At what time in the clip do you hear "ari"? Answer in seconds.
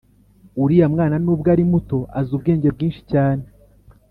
1.55-1.63